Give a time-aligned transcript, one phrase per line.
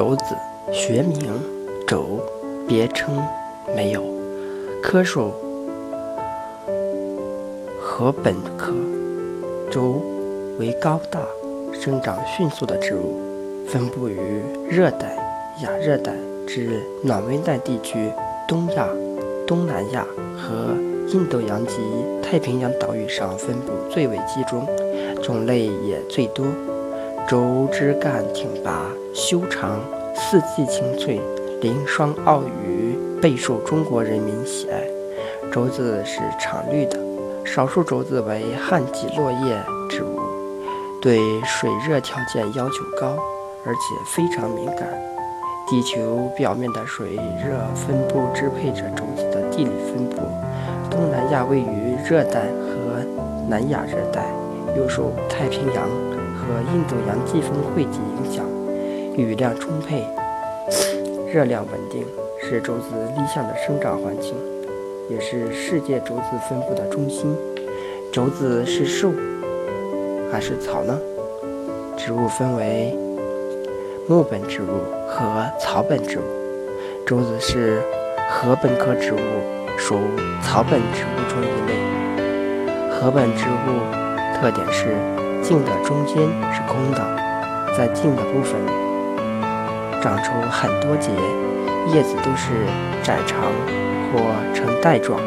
[0.00, 0.34] 轴子，
[0.72, 1.30] 学名
[1.86, 2.20] 轴，
[2.66, 3.22] 别称
[3.76, 4.02] 没有。
[4.82, 5.30] 科属
[7.78, 8.72] 禾本科。
[9.70, 10.00] 轴
[10.58, 11.20] 为高大、
[11.78, 13.20] 生长迅速的植物，
[13.68, 14.16] 分布于
[14.70, 15.14] 热带、
[15.62, 16.14] 亚热带
[16.48, 18.10] 至暖温带地区，
[18.48, 18.88] 东亚、
[19.46, 20.74] 东南亚和
[21.08, 21.74] 印度洋及
[22.22, 24.66] 太平洋岛屿上分布最为集中，
[25.22, 26.46] 种类也最多。
[27.28, 29.80] 轴枝干挺拔、修长，
[30.14, 31.20] 四季青翠，
[31.60, 34.82] 鳞双傲雨，备受中国人民喜爱。
[35.50, 36.96] 轴子是常绿的，
[37.44, 40.20] 少数轴子为旱季落叶植物，
[41.02, 43.16] 对水热条件要求高，
[43.66, 44.88] 而且非常敏感。
[45.66, 50.16] 地球表面的水热分布支配着轴子的地理分布。
[50.88, 53.04] 东南亚位于热带和
[53.48, 54.32] 南亚热带，
[54.76, 55.88] 又受太平洋。
[56.40, 58.44] 和印度洋季风汇集影响，
[59.20, 60.02] 雨量充沛，
[61.30, 62.06] 热量稳定，
[62.40, 64.34] 是竹子理想的生长环境，
[65.10, 67.36] 也是世界竹子分布的中心。
[68.10, 69.12] 竹子是树
[70.32, 70.98] 还是草呢？
[71.98, 72.96] 植物分为
[74.08, 76.22] 木本植物和草本植物。
[77.04, 77.82] 竹子是
[78.30, 79.18] 禾本科植物，
[79.76, 79.98] 属
[80.42, 81.74] 草本植物中一类。
[82.88, 84.96] 禾本植物特点是。
[85.42, 86.16] 茎的中间
[86.52, 87.00] 是空的，
[87.74, 88.60] 在茎的部分
[90.00, 91.10] 长出很多节，
[91.92, 92.66] 叶子都是
[93.02, 93.40] 窄长
[94.10, 94.20] 或
[94.54, 95.20] 呈带状，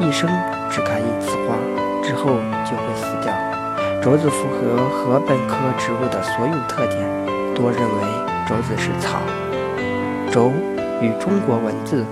[0.00, 0.28] 一生
[0.70, 1.54] 只开一次花，
[2.02, 2.26] 之后
[2.64, 3.32] 就会死掉。
[4.02, 6.98] 竹子符合禾本科植物的所有特点，
[7.54, 8.04] 多认为
[8.48, 9.20] 竹子是草。
[10.32, 10.50] 轴
[11.00, 12.04] 与中国文字，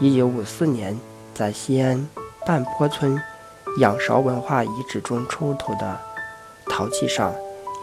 [0.00, 0.98] 一九五四年
[1.32, 2.06] 在西安
[2.46, 3.20] 半坡村
[3.78, 5.96] 仰韶文化遗址中出土的。
[6.70, 7.32] 陶器上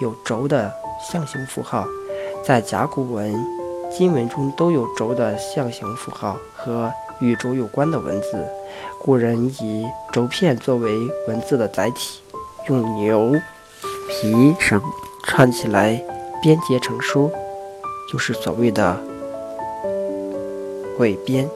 [0.01, 1.85] 有轴的象形符号，
[2.45, 3.33] 在甲骨文、
[3.89, 8.45] 金文中都有轴的象形符号和与轴有关的文字。
[9.01, 10.95] 古人以轴片作为
[11.27, 12.21] 文字的载体，
[12.69, 13.33] 用牛
[14.07, 14.79] 皮绳
[15.23, 15.99] 串起来
[16.39, 17.31] 编结成书，
[18.11, 18.95] 就是所谓的
[20.95, 21.49] 鬼编。